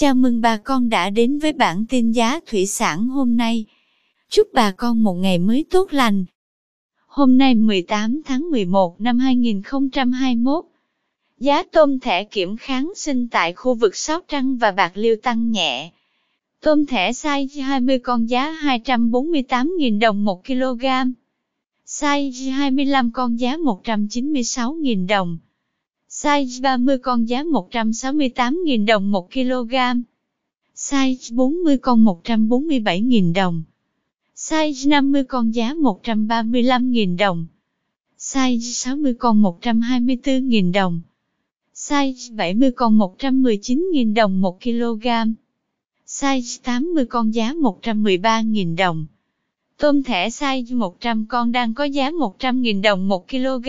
Chào 0.00 0.14
mừng 0.14 0.40
bà 0.40 0.56
con 0.56 0.88
đã 0.88 1.10
đến 1.10 1.38
với 1.38 1.52
bản 1.52 1.84
tin 1.88 2.12
giá 2.12 2.40
thủy 2.46 2.66
sản 2.66 3.08
hôm 3.08 3.36
nay. 3.36 3.64
Chúc 4.28 4.48
bà 4.52 4.70
con 4.70 5.02
một 5.02 5.14
ngày 5.14 5.38
mới 5.38 5.64
tốt 5.70 5.92
lành. 5.92 6.24
Hôm 7.06 7.38
nay 7.38 7.54
18 7.54 8.22
tháng 8.24 8.50
11 8.50 9.00
năm 9.00 9.18
2021, 9.18 10.64
giá 11.38 11.62
tôm 11.62 12.00
thẻ 12.00 12.24
kiểm 12.24 12.56
kháng 12.56 12.92
sinh 12.96 13.28
tại 13.28 13.52
khu 13.52 13.74
vực 13.74 13.96
Sóc 13.96 14.24
Trăng 14.28 14.56
và 14.56 14.70
Bạc 14.70 14.92
Liêu 14.94 15.16
tăng 15.22 15.50
nhẹ. 15.50 15.90
Tôm 16.60 16.86
thẻ 16.86 17.10
size 17.10 17.62
20 17.62 17.98
con 17.98 18.28
giá 18.28 18.52
248.000 18.62 19.98
đồng 20.00 20.24
1 20.24 20.46
kg. 20.46 20.84
Size 21.86 22.52
25 22.52 23.10
con 23.10 23.40
giá 23.40 23.56
196.000 23.56 25.06
đồng. 25.06 25.38
Size 26.22 26.60
30 26.60 26.98
con 26.98 27.28
giá 27.28 27.42
168.000 27.42 28.86
đồng 28.86 29.12
1 29.12 29.30
kg. 29.32 29.74
Size 30.74 31.34
40 31.34 31.78
con 31.78 32.04
147.000 32.04 33.32
đồng. 33.32 33.62
Size 34.34 34.88
50 34.90 35.24
con 35.24 35.54
giá 35.54 35.74
135.000 35.74 37.16
đồng. 37.16 37.46
Size 38.18 38.60
60 38.60 39.14
con 39.14 39.42
124.000 39.42 40.72
đồng. 40.72 41.00
Size 41.74 42.34
70 42.34 42.70
con 42.70 42.98
119.000 42.98 44.14
đồng 44.14 44.40
1 44.40 44.60
kg. 44.60 45.06
Size 46.06 46.58
80 46.62 47.04
con 47.06 47.34
giá 47.34 47.52
113.000 47.52 48.76
đồng. 48.76 49.06
Tôm 49.76 50.02
thẻ 50.02 50.28
size 50.28 50.76
100 50.76 51.26
con 51.26 51.52
đang 51.52 51.74
có 51.74 51.84
giá 51.84 52.10
100.000 52.10 52.82
đồng 52.82 53.08
1 53.08 53.28
kg. 53.28 53.68